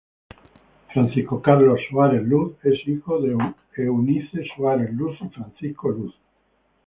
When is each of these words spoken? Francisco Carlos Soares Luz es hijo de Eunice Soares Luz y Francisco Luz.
Francisco 0.91 1.43
Carlos 1.43 1.79
Soares 1.87 2.23
Luz 2.23 2.55
es 2.63 2.87
hijo 2.87 3.21
de 3.21 3.37
Eunice 3.77 4.43
Soares 4.57 4.91
Luz 4.93 5.15
y 5.21 5.29
Francisco 5.29 5.89
Luz. 5.89 6.15